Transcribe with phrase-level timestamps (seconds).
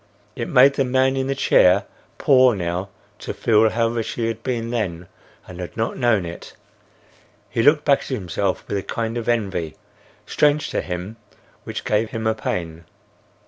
[0.35, 1.85] It made the man in the chair
[2.17, 5.05] poor now to feel how rich he had been then
[5.47, 6.55] and had not known it.
[7.51, 9.75] He looked back at himself with a kind of envy,
[10.25, 11.17] strange to him,
[11.65, 12.85] which gave him a pain.